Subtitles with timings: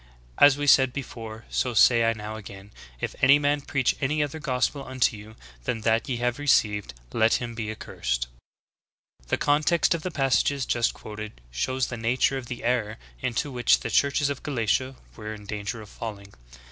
[0.39, 4.39] As we said before, so say I now again, If any man preach any other
[4.39, 5.35] gospel unto you
[5.65, 8.23] than that ye have received, let him be accursed.
[8.23, 8.25] "'^
[9.25, 9.27] 5.
[9.27, 13.81] The context of the passages just quoted shows the nature of the error into which
[13.81, 16.33] "the churches of Galatia" were in danger of falling.